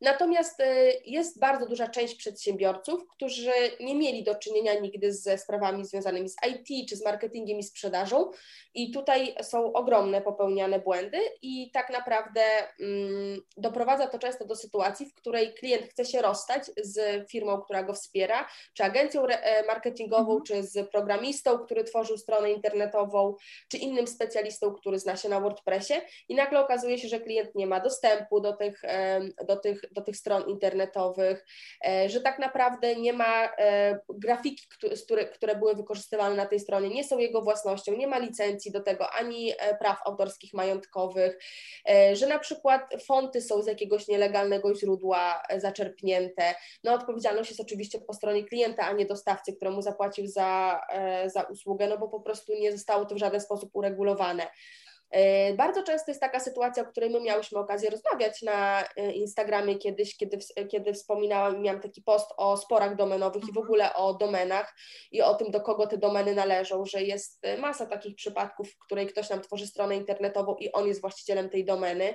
[0.00, 5.84] Natomiast e, jest bardzo duża część przedsiębiorców, którzy nie mieli do czynienia nigdy ze sprawami
[5.84, 8.30] związanymi z IT czy z marketingiem i sprzedażą,
[8.74, 12.42] i tutaj są ogromne popełniane błędy, i tak naprawdę
[12.80, 17.82] mm, doprowadza to często do sytuacji, w której klient chce się rozstać z firmą, która
[17.82, 20.42] go wspiera, czy agencją e, marketingową, mhm.
[20.44, 23.34] czy z programistą, który tworzył stronę internetową,
[23.68, 25.94] czy innym specjalistą, który zna się na WordPressie,
[26.28, 28.82] i nagle okazuje się, że klient nie ma dostępu do tych,
[29.46, 31.44] do tych do tych stron internetowych,
[31.86, 34.66] e, że tak naprawdę nie ma e, grafiki,
[35.04, 38.80] które, które były wykorzystywane na tej stronie, nie są jego własnością, nie ma licencji do
[38.80, 41.38] tego ani e, praw autorskich, majątkowych,
[42.12, 46.54] że na przykład fonty są z jakiegoś nielegalnego źródła zaczerpnięte.
[46.84, 50.80] No odpowiedzialność jest oczywiście po stronie klienta, a nie dostawcy, któremu zapłacił za,
[51.26, 54.46] za usługę, no bo po prostu nie zostało to w żaden sposób uregulowane.
[55.10, 59.78] E, bardzo często jest taka sytuacja, o której my miałyśmy okazję rozmawiać na e, Instagramie
[59.78, 60.38] kiedyś, kiedy,
[60.70, 64.74] kiedy wspominałam i miałam taki post o sporach domenowych i w ogóle o domenach
[65.12, 69.06] i o tym, do kogo te domeny należą, że jest masa takich przypadków, w której
[69.06, 72.14] ktoś nam tworzy stronę internetową i on jest właścicielem tej domeny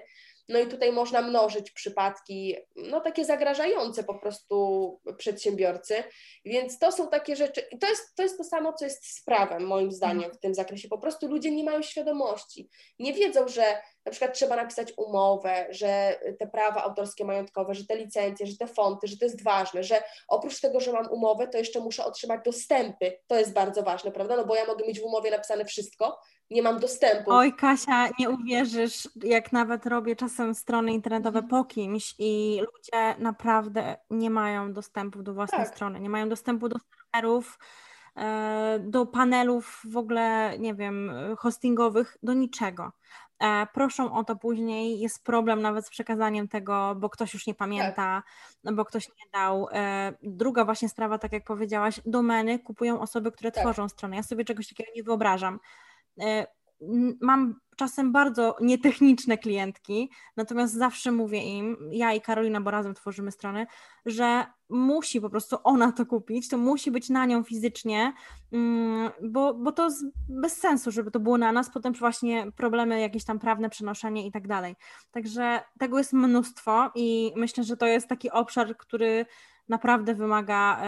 [0.50, 6.04] No i tutaj można mnożyć przypadki, no takie zagrażające po prostu przedsiębiorcy,
[6.46, 9.24] więc to są takie rzeczy, i to jest, to jest to samo, co jest z
[9.24, 10.88] prawem, moim zdaniem, w tym zakresie.
[10.88, 16.20] Po prostu ludzie nie mają świadomości, nie wiedzą, że na przykład trzeba napisać umowę, że
[16.40, 20.04] te prawa autorskie, majątkowe, że te licencje, że te fonty, że to jest ważne, że
[20.28, 23.20] oprócz tego, że mam umowę, to jeszcze muszę otrzymać dostępy.
[23.28, 24.38] To jest bardzo ważne, prawda?
[24.38, 27.32] No bo ja mogę mieć w umowie napisane wszystko, nie mam dostępu.
[27.32, 31.50] Oj, Kasia, nie uwierzysz, jak nawet robię czasem strony internetowe mhm.
[31.50, 35.76] po kimś i ludzie naprawdę nie mają dostępu do własnej tak.
[35.76, 37.60] strony, nie mają dostępu do serwerów,
[38.18, 42.92] e, do panelów w ogóle, nie wiem, hostingowych, do niczego.
[43.44, 47.56] E, proszą o to później, jest problem nawet z przekazaniem tego, bo ktoś już nie
[47.56, 48.24] pamięta,
[48.64, 48.76] tak.
[48.76, 49.68] bo ktoś nie dał.
[49.72, 53.64] E, druga właśnie sprawa, tak jak powiedziałaś, domeny kupują osoby, które tak.
[53.64, 54.16] tworzą stronę.
[54.16, 55.60] Ja sobie czegoś takiego nie wyobrażam.
[57.22, 63.32] Mam czasem bardzo nietechniczne klientki, natomiast zawsze mówię im, ja i Karolina, bo razem tworzymy
[63.32, 63.68] strony,
[64.06, 68.14] że musi po prostu ona to kupić, to musi być na nią fizycznie,
[68.52, 69.90] mm, bo, bo to
[70.30, 74.32] bez sensu, żeby to było na nas, potem właśnie problemy jakieś tam prawne, przenoszenie i
[74.32, 74.76] tak dalej.
[75.12, 79.26] Także tego jest mnóstwo i myślę, że to jest taki obszar, który
[79.70, 80.82] naprawdę wymaga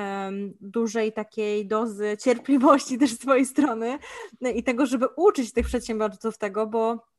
[0.61, 3.99] dużej takiej dozy cierpliwości też z Twojej strony
[4.55, 7.14] i tego, żeby uczyć tych przedsiębiorców tego, bo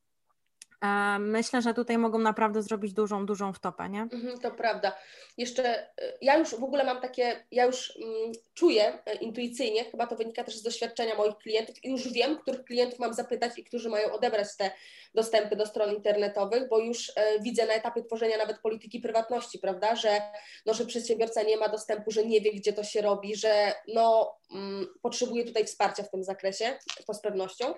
[1.18, 4.02] Myślę, że tutaj mogą naprawdę zrobić dużą, dużą wtopę, nie?
[4.02, 4.96] Mhm, to prawda.
[5.38, 5.88] Jeszcze y,
[6.20, 10.44] ja już w ogóle mam takie, ja już mm, czuję e, intuicyjnie, chyba to wynika
[10.44, 14.12] też z doświadczenia moich klientów i już wiem, których klientów mam zapytać i którzy mają
[14.12, 14.70] odebrać te
[15.14, 19.96] dostępy do stron internetowych, bo już e, widzę na etapie tworzenia nawet polityki prywatności, prawda,
[19.96, 20.20] że,
[20.66, 24.36] no, że przedsiębiorca nie ma dostępu, że nie wie, gdzie to się robi, że no,
[24.54, 27.74] mm, potrzebuje tutaj wsparcia w tym zakresie, to z pewnością.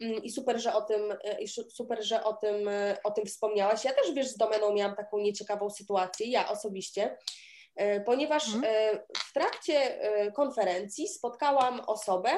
[0.00, 3.26] Mm, i super, że o tym, e, i super, że o tym, e, o tym
[3.26, 3.84] wspomniałaś.
[3.84, 7.18] Ja też, wiesz, z domeną miałam taką nieciekawą sytuację, ja osobiście,
[7.76, 8.98] e, ponieważ mhm.
[9.16, 9.98] w trakcie
[10.34, 12.30] konferencji spotkałam osobę,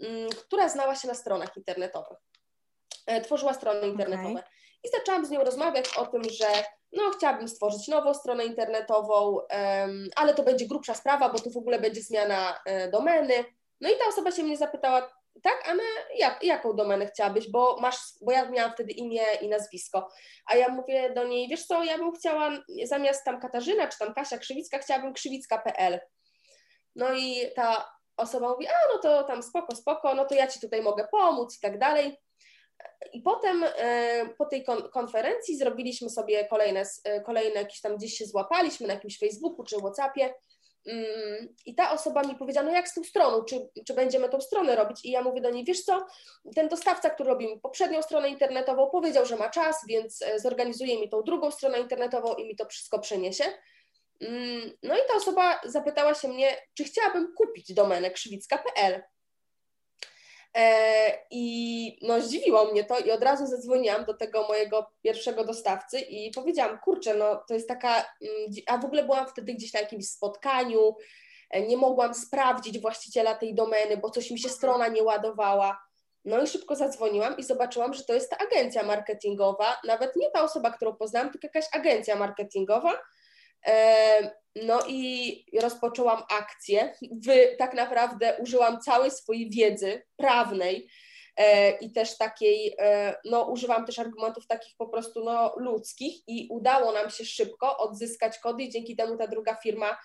[0.00, 2.18] mm, która znała się na stronach internetowych.
[3.24, 4.30] Tworzyła strony internetowe.
[4.30, 4.42] Okay.
[4.84, 6.46] I zaczęłam z nią rozmawiać o tym, że
[6.92, 9.38] no, chciałabym stworzyć nową stronę internetową,
[10.16, 12.60] ale to będzie grubsza sprawa, bo tu w ogóle będzie zmiana
[12.92, 13.44] domeny.
[13.80, 15.82] No i ta osoba się mnie zapytała, tak, a my
[16.16, 20.08] jak, jaką domenę chciałabyś, bo masz, bo ja miałam wtedy imię i nazwisko,
[20.46, 22.50] a ja mówię do niej, wiesz co, ja bym chciała
[22.84, 26.00] zamiast tam Katarzyna czy tam Kasia Krzywicka, chciałabym krzywicka.pl.
[26.96, 30.60] No i ta osoba mówi, a no to tam spoko, spoko, no to ja Ci
[30.60, 32.18] tutaj mogę pomóc i tak dalej.
[33.12, 38.26] I potem e, po tej konferencji zrobiliśmy sobie kolejne, e, kolejne jakieś tam gdzieś się
[38.26, 40.34] złapaliśmy na jakimś Facebooku czy Whatsappie
[41.66, 44.76] I ta osoba mi powiedziała, no jak z tą stroną, czy, czy będziemy tą stronę
[44.76, 45.04] robić?
[45.04, 46.06] I ja mówię do niej, wiesz co,
[46.54, 51.00] ten dostawca, który robił mi poprzednią stronę internetową, powiedział, że ma czas, więc e, zorganizuje
[51.00, 53.44] mi tą drugą stronę internetową i mi to wszystko przeniesie.
[54.20, 59.02] Mm, no i ta osoba zapytała się mnie, czy chciałabym kupić domenę krzywicka.pl.
[60.56, 66.00] E, I no, zdziwiło mnie to i od razu zadzwoniłam do tego mojego pierwszego dostawcy
[66.00, 68.06] i powiedziałam, kurczę, no to jest taka, mm,
[68.66, 70.96] a w ogóle byłam wtedy gdzieś na jakimś spotkaniu,
[71.50, 75.82] e, nie mogłam sprawdzić właściciela tej domeny, bo coś mi się strona nie ładowała.
[76.24, 80.42] No i szybko zadzwoniłam i zobaczyłam, że to jest ta agencja marketingowa, nawet nie ta
[80.42, 82.92] osoba, którą poznałam, tylko jakaś agencja marketingowa,
[84.56, 86.94] no i rozpoczęłam akcję.
[87.58, 90.88] Tak naprawdę użyłam całej swojej wiedzy prawnej
[91.36, 96.48] e, i też takiej, e, no używam też argumentów takich po prostu no, ludzkich i
[96.50, 99.98] udało nam się szybko odzyskać kody i dzięki temu ta druga firma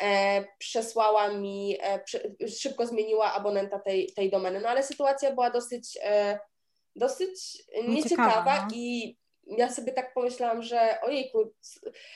[0.00, 1.78] e, przesłała mi,
[2.60, 4.60] szybko zmieniła abonenta tej, tej domeny.
[4.60, 5.98] No ale sytuacja była dosyć,
[6.96, 8.68] dosyć nieciekawa no.
[8.74, 11.52] i ja sobie tak pomyślałam, że ojejku,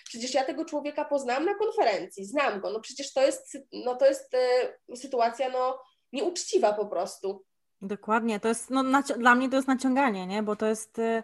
[0.05, 4.07] przecież ja tego człowieka poznałam na konferencji, znam go, no przecież to jest, no to
[4.07, 5.79] jest e, sytuacja no
[6.13, 7.45] nieuczciwa po prostu.
[7.83, 10.99] Dokładnie, to jest, no dla mnie to jest naciąganie, nie, bo to jest...
[10.99, 11.23] E,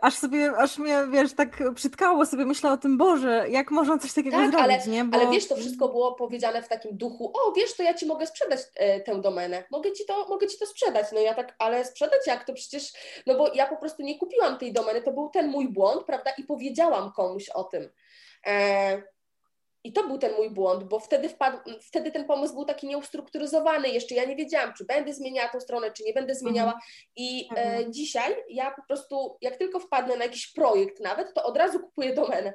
[0.00, 4.12] aż sobie, aż mnie, wiesz, tak przytkało sobie, myślę o tym, Boże, jak można coś
[4.12, 5.04] takiego tak, zrobić, ale, nie?
[5.04, 5.18] Bo...
[5.18, 8.26] ale wiesz, to wszystko było powiedziane w takim duchu, o, wiesz, to ja Ci mogę
[8.26, 11.84] sprzedać e, tę domenę, mogę ci, to, mogę Ci to sprzedać, no ja tak, ale
[11.84, 12.92] sprzedać jak, to przecież,
[13.26, 16.30] no bo ja po prostu nie kupiłam tej domeny, to był ten mój błąd, prawda,
[16.38, 17.88] i powiedziałam komuś o tym.
[18.46, 19.02] E,
[19.84, 23.88] i to był ten mój błąd, bo wtedy, wpadł, wtedy ten pomysł był taki nieustrukturyzowany.
[23.88, 26.72] Jeszcze ja nie wiedziałam, czy będę zmieniała tą stronę, czy nie będę zmieniała.
[26.72, 26.90] Mhm.
[27.16, 27.92] I e, mhm.
[27.92, 32.14] dzisiaj ja po prostu, jak tylko wpadnę na jakiś projekt nawet, to od razu kupuję
[32.14, 32.54] domenę.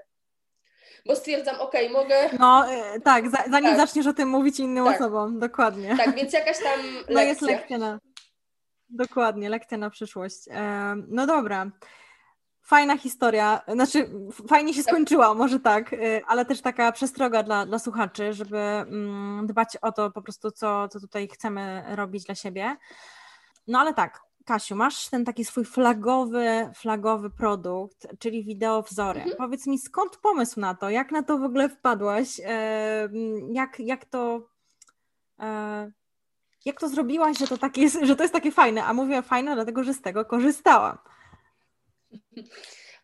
[1.05, 2.29] Bo stwierdzam, ok, mogę.
[2.39, 3.77] No e, tak, za, zanim tak.
[3.77, 4.95] zaczniesz o tym mówić innym tak.
[4.95, 5.97] osobom, dokładnie.
[5.97, 7.13] Tak, więc jakaś tam lekcja.
[7.15, 7.99] No jest lekcja na.
[8.89, 10.47] Dokładnie, lekcja na przyszłość.
[10.51, 11.71] E, no dobra.
[12.65, 14.09] Fajna historia, znaczy
[14.49, 19.47] fajnie się skończyła, może tak, y, ale też taka przestroga dla, dla słuchaczy, żeby mm,
[19.47, 22.75] dbać o to po prostu, co, co tutaj chcemy robić dla siebie.
[23.67, 29.19] No ale tak, Kasiu, masz ten taki swój flagowy, flagowy produkt, czyli wideo wzory.
[29.19, 29.37] Mhm.
[29.37, 30.89] Powiedz mi, skąd pomysł na to?
[30.89, 32.41] Jak na to w ogóle wpadłaś?
[33.51, 34.47] Jak, jak to
[35.39, 35.91] e,
[36.65, 38.83] jak to zrobiłaś, że to, takie że to jest takie fajne?
[38.83, 40.97] A mówię fajne, dlatego że z tego korzystałam.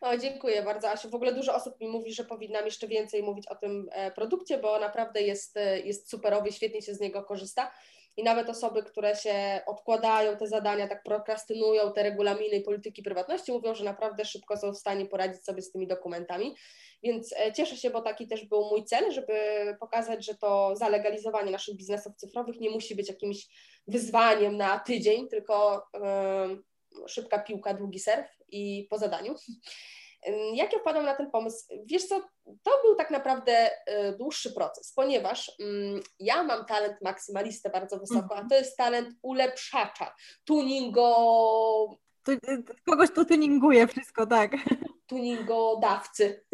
[0.02, 1.10] O, dziękuję bardzo, Asiu.
[1.10, 4.58] W ogóle dużo osób mi mówi, że powinnam jeszcze więcej mówić o tym e, produkcie,
[4.58, 7.70] bo naprawdę jest, e, jest superowy, świetnie się z niego korzysta.
[8.16, 13.52] I nawet osoby, które się odkładają te zadania, tak prokrastynują te regulaminy i polityki prywatności,
[13.52, 16.54] mówią, że naprawdę szybko są w stanie poradzić sobie z tymi dokumentami.
[17.02, 19.34] Więc e, cieszę się, bo taki też był mój cel, żeby
[19.80, 23.46] pokazać, że to zalegalizowanie naszych biznesów cyfrowych nie musi być jakimś
[23.86, 25.86] wyzwaniem na tydzień, tylko
[27.08, 29.34] szybka piłka, długi serw i po zadaniu.
[30.54, 31.66] Jak ja wpadłam na ten pomysł?
[31.84, 32.20] Wiesz co,
[32.62, 38.28] to był tak naprawdę e, dłuższy proces, ponieważ mm, ja mam talent maksymalistę bardzo wysoko,
[38.30, 38.48] a mhm.
[38.48, 41.96] to jest talent ulepszacza, tuningo...
[42.24, 42.32] Tu,
[42.86, 44.52] kogoś to tuninguje wszystko, tak.
[45.06, 46.44] Tuningodawcy.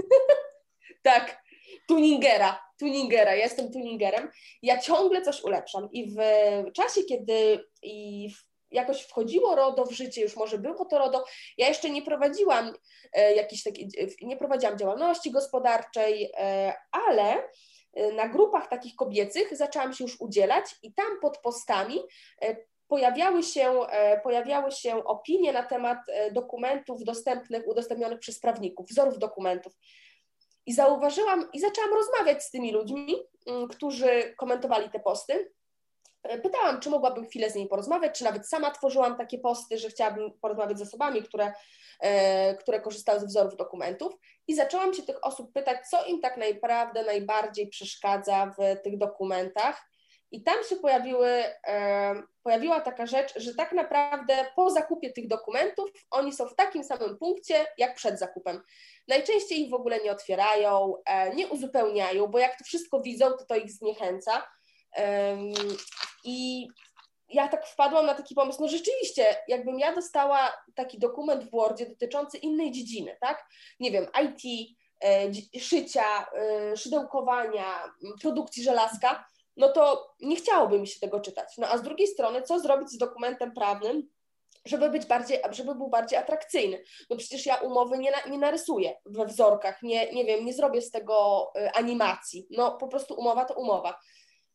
[1.03, 1.43] tak,
[1.89, 4.31] tuningera, tuningera, ja jestem tuningerem.
[4.63, 6.17] Ja ciągle coś ulepszam i w
[6.73, 11.25] czasie, kiedy i w jakoś wchodziło RODO w życie, już może było to RODO,
[11.59, 12.75] ja jeszcze nie prowadziłam
[13.13, 13.91] e, jakiejś takiej,
[14.23, 17.49] nie prowadziłam działalności gospodarczej, e, ale
[17.95, 22.01] e, na grupach takich kobiecych zaczęłam się już udzielać i tam pod postami
[22.89, 23.75] pojawiały się,
[24.23, 25.99] pojawiały się opinie na temat
[26.33, 29.73] dokumentów dostępnych, udostępnionych przez prawników, wzorów dokumentów.
[30.67, 33.17] I zauważyłam i zaczęłam rozmawiać z tymi ludźmi,
[33.71, 35.53] którzy komentowali te posty.
[36.23, 39.89] E, pytałam, czy mogłabym chwilę z nimi porozmawiać, czy nawet sama tworzyłam takie posty, że
[39.89, 41.53] chciałabym porozmawiać z osobami, które,
[42.01, 44.13] e, które korzystały z wzorów dokumentów
[44.49, 49.89] i zaczęłam się tych osób pytać, co im tak naprawdę najbardziej przeszkadza w tych dokumentach.
[50.31, 51.29] I tam się pojawiły,
[51.67, 56.85] e, pojawiła taka rzecz, że tak naprawdę po zakupie tych dokumentów oni są w takim
[56.85, 58.61] samym punkcie jak przed zakupem.
[59.09, 60.95] Najczęściej ich w ogóle nie otwierają,
[61.35, 64.43] nie uzupełniają, bo jak to wszystko widzą, to to ich zniechęca
[66.25, 66.69] i
[67.29, 71.87] ja tak wpadłam na taki pomysł, no rzeczywiście, jakbym ja dostała taki dokument w Wordzie
[71.87, 73.47] dotyczący innej dziedziny, tak?
[73.81, 79.25] Nie wiem, IT, e, szycia, e, szydełkowania, produkcji żelazka,
[79.57, 81.49] no to nie chciałoby mi się tego czytać.
[81.59, 84.09] No a z drugiej strony, co zrobić z dokumentem prawnym,
[84.65, 86.83] żeby być bardziej, żeby był bardziej atrakcyjny.
[87.11, 90.91] No przecież ja umowy nie, nie narysuję we wzorkach, nie, nie wiem, nie zrobię z
[90.91, 92.47] tego e, animacji.
[92.51, 93.99] No po prostu umowa to umowa.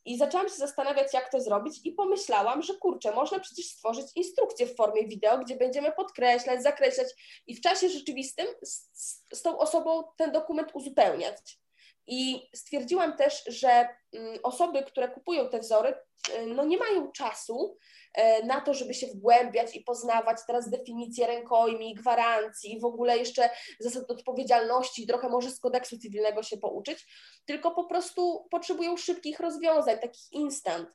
[0.06, 4.68] I zaczęłam się zastanawiać, jak to zrobić, i pomyślałam, że kurczę, można przecież stworzyć instrukcję
[4.68, 7.08] w formie wideo, gdzie będziemy podkreślać, zakreślać
[7.48, 8.90] i w czasie rzeczywistym z,
[9.34, 11.63] z tą osobą ten dokument uzupełniać.
[12.08, 15.94] I stwierdziłam też, że mm, osoby, które kupują te wzory,
[16.30, 17.78] y, no nie mają czasu
[18.14, 23.50] e, na to, żeby się wgłębiać i poznawać teraz definicje rękojmi, gwarancji w ogóle jeszcze
[23.80, 27.06] zasad odpowiedzialności, trochę może z kodeksu cywilnego się pouczyć,
[27.46, 30.90] tylko po prostu potrzebują szybkich rozwiązań, takich instant.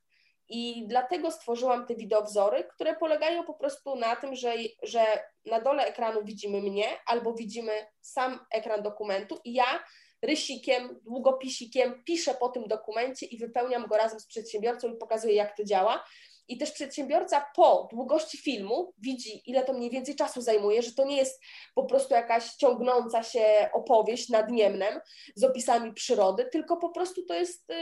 [0.50, 5.86] I dlatego stworzyłam te wideowzory, które polegają po prostu na tym, że, że na dole
[5.86, 9.84] ekranu widzimy mnie albo widzimy sam ekran dokumentu i ja
[10.22, 15.56] rysikiem, długopisikiem, piszę po tym dokumencie i wypełniam go razem z przedsiębiorcą i pokazuję, jak
[15.56, 16.04] to działa.
[16.48, 21.04] I też przedsiębiorca po długości filmu widzi, ile to mniej więcej czasu zajmuje, że to
[21.04, 21.42] nie jest
[21.74, 25.00] po prostu jakaś ciągnąca się opowieść nad Niemnem
[25.34, 27.74] z opisami przyrody, tylko po prostu to jest y,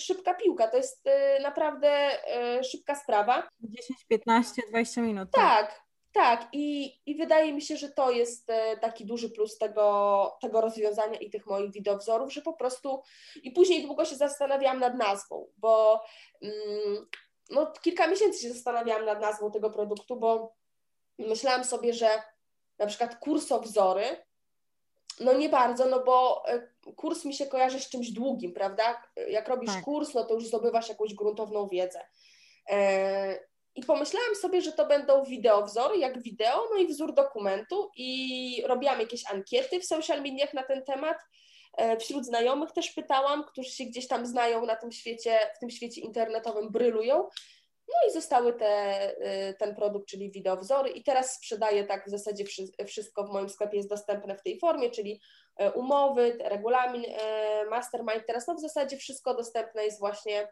[0.00, 2.10] szybka piłka, to jest y, naprawdę
[2.58, 3.48] y, szybka sprawa.
[3.60, 5.28] 10, 15, 20 minut.
[5.32, 9.58] Tak, tak tak, i, i wydaje mi się, że to jest e, taki duży plus
[9.58, 13.02] tego, tego rozwiązania i tych moich wideowzorów, że po prostu
[13.42, 16.02] i później długo się zastanawiałam nad nazwą, bo
[16.42, 17.06] mm,
[17.50, 20.54] no, kilka miesięcy się zastanawiałam nad nazwą tego produktu, bo
[21.18, 22.08] myślałam sobie, że
[22.78, 24.04] na przykład kursowzory,
[25.20, 29.02] no nie bardzo, no bo e, kurs mi się kojarzy z czymś długim, prawda?
[29.28, 29.84] Jak robisz tak.
[29.84, 32.00] kurs, no to już zdobywasz jakąś gruntowną wiedzę.
[33.78, 37.90] I pomyślałam sobie, że to będą wideowzory, jak wideo, no i wzór dokumentu.
[37.96, 41.16] I robiłam jakieś ankiety w social mediach na ten temat.
[41.76, 45.70] E, wśród znajomych też pytałam, którzy się gdzieś tam znają na tym świecie, w tym
[45.70, 47.28] świecie internetowym, brylują.
[47.88, 48.66] No i zostały te,
[49.20, 52.44] e, ten produkt, czyli wideowzory i teraz sprzedaję tak w zasadzie
[52.86, 55.20] wszystko w moim sklepie jest dostępne w tej formie, czyli
[55.56, 57.04] e, umowy, regulamin,
[57.70, 58.26] mastermind.
[58.26, 60.48] Teraz no w zasadzie wszystko dostępne jest właśnie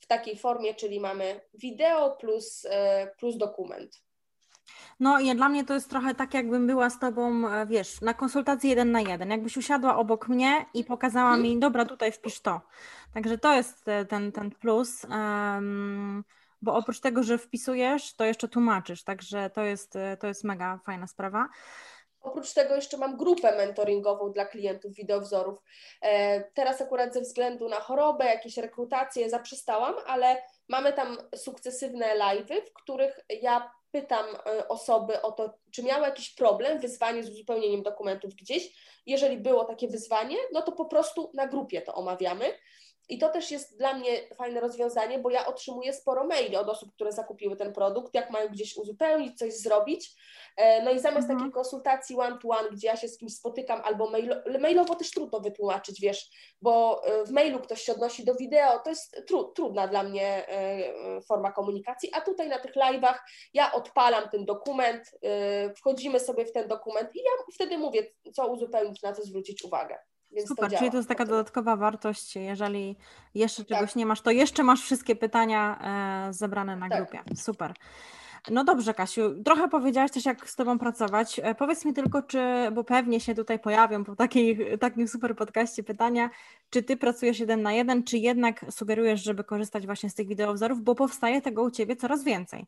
[0.00, 4.02] w takiej formie, czyli mamy wideo plus, e, plus dokument.
[5.00, 8.14] No i dla mnie to jest trochę tak, jakbym była z tobą, e, wiesz, na
[8.14, 9.30] konsultacji jeden na jeden.
[9.30, 11.42] Jakbyś usiadła obok mnie i pokazała mhm.
[11.42, 12.60] mi, dobra, tutaj wpisz to.
[13.14, 15.04] Także to jest e, ten, ten plus.
[15.04, 16.24] Um,
[16.62, 21.06] bo oprócz tego, że wpisujesz, to jeszcze tłumaczysz, także to jest, to jest mega fajna
[21.06, 21.48] sprawa.
[22.26, 25.58] Oprócz tego jeszcze mam grupę mentoringową dla klientów wideowzorów.
[26.54, 32.72] Teraz akurat ze względu na chorobę, jakieś rekrutacje zaprzestałam, ale mamy tam sukcesywne live'y, w
[32.72, 38.34] których ja pytam e, osoby o to, czy miały jakiś problem, wyzwanie z uzupełnieniem dokumentów
[38.34, 38.76] gdzieś.
[39.06, 42.44] Jeżeli było takie wyzwanie, no to po prostu na grupie to omawiamy.
[43.08, 46.92] I to też jest dla mnie fajne rozwiązanie, bo ja otrzymuję sporo maili od osób,
[46.92, 50.14] które zakupiły ten produkt, jak mają gdzieś uzupełnić, coś zrobić.
[50.56, 51.38] E, no i zamiast mhm.
[51.38, 56.00] takiej konsultacji one-to-one, gdzie ja się z kimś spotykam, albo mailo, mailowo też trudno wytłumaczyć,
[56.00, 56.30] wiesz,
[56.62, 60.48] bo e, w mailu ktoś się odnosi do wideo, to jest tru, trudna dla mnie
[60.48, 63.18] e, forma komunikacji, a tutaj na tych live'ach
[63.54, 65.10] ja odpalam ten dokument,
[65.76, 68.02] wchodzimy sobie w ten dokument i ja wtedy mówię,
[68.34, 69.98] co uzupełnić, na co zwrócić uwagę.
[70.36, 72.96] Więc Super, to czyli to jest taka dodatkowa wartość, jeżeli
[73.34, 73.96] jeszcze czegoś tak.
[73.96, 75.78] nie masz, to jeszcze masz wszystkie pytania
[76.28, 76.98] e, zebrane na tak.
[76.98, 77.34] grupie.
[77.36, 77.74] Super.
[78.50, 81.40] No dobrze, Kasiu, trochę powiedziałaś też, jak z Tobą pracować.
[81.42, 82.38] E, powiedz mi tylko, czy,
[82.72, 86.30] bo pewnie się tutaj pojawią po takiej, takim super podcaście pytania,
[86.70, 90.82] czy Ty pracujesz jeden na jeden, czy jednak sugerujesz, żeby korzystać właśnie z tych wideowzorów,
[90.82, 92.66] bo powstaje tego u Ciebie coraz więcej.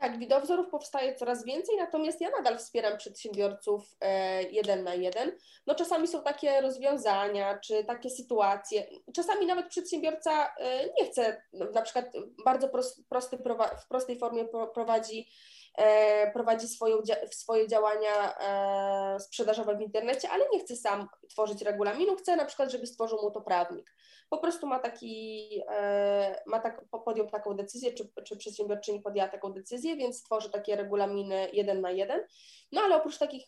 [0.00, 5.32] Tak, widowzorów powstaje coraz więcej, natomiast ja nadal wspieram przedsiębiorców e, jeden na jeden.
[5.66, 8.86] No czasami są takie rozwiązania, czy takie sytuacje.
[9.14, 12.06] Czasami nawet przedsiębiorca e, nie chce, na przykład
[12.44, 12.68] bardzo
[13.08, 13.38] prosty,
[13.82, 14.44] w prostej formie
[14.74, 15.26] prowadzi
[15.78, 16.96] E, prowadzi swoją,
[17.30, 18.34] swoje działania
[19.18, 23.30] sprzedażowe w internecie, ale nie chce sam tworzyć regulaminu, chce na przykład, żeby stworzył mu
[23.30, 23.94] to prawnik.
[24.30, 29.52] Po prostu ma taki, e, ma tak, podjął taką decyzję, czy, czy przedsiębiorczyni podjęła taką
[29.52, 32.20] decyzję, więc tworzy takie regulaminy jeden na jeden.
[32.72, 33.46] No ale oprócz takich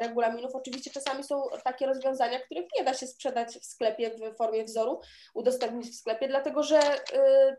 [0.00, 4.64] regulaminów, oczywiście czasami są takie rozwiązania, których nie da się sprzedać w sklepie w formie
[4.64, 5.00] wzoru,
[5.34, 6.80] udostępnić w sklepie, dlatego że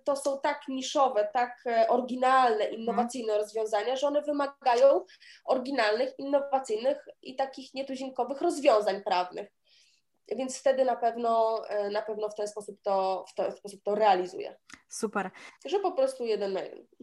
[0.04, 5.06] to są tak niszowe, tak oryginalne, innowacyjne rozwiązania, rozwiązania, że one wymagają
[5.46, 9.63] oryginalnych, innowacyjnych i takich nietuzinkowych rozwiązań prawnych.
[10.32, 13.96] Więc wtedy na pewno, e, na pewno w ten sposób to, w ten sposób to
[13.96, 14.56] realizuje.
[14.88, 15.32] Super.
[15.66, 16.58] Że po prostu jeden jeden.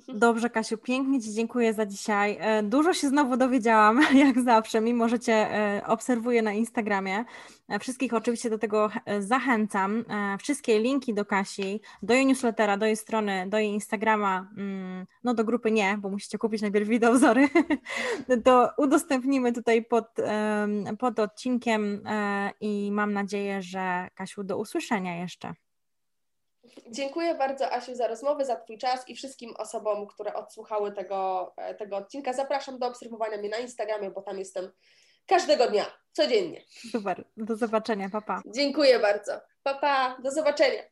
[0.20, 2.36] Dobrze, Kasiu, pięknie Ci dziękuję za dzisiaj.
[2.40, 7.24] E, dużo się znowu dowiedziałam, jak zawsze, mimo że Cię e, obserwuję na Instagramie.
[7.80, 10.04] Wszystkich oczywiście do tego zachęcam.
[10.38, 15.34] Wszystkie linki do Kasi, do jej newslettera, do jej strony, do jej Instagrama, mm, no
[15.34, 17.48] do grupy nie, bo musicie kupić najpierw wideowzory,
[18.44, 20.06] to udostępnimy tutaj pod,
[20.98, 22.02] pod odcinkiem
[22.60, 25.54] i mam nadzieję, że Kasiu, do usłyszenia jeszcze.
[26.90, 31.74] Dziękuję bardzo Asiu za rozmowę, za Twój czas i wszystkim osobom, które odsłuchały tego, e,
[31.74, 32.32] tego odcinka.
[32.32, 34.70] Zapraszam do obserwowania mnie na Instagramie, bo tam jestem
[35.26, 36.64] każdego dnia, codziennie.
[36.92, 38.42] Super, do zobaczenia, papa.
[38.44, 38.50] Pa.
[38.54, 39.32] Dziękuję bardzo.
[39.62, 40.22] Papa, pa.
[40.22, 40.82] do zobaczenia.